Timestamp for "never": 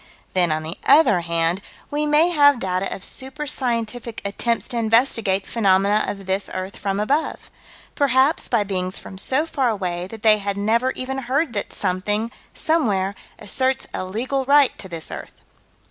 10.57-10.89